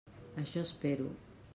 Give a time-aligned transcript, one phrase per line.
[0.43, 1.15] Això espero.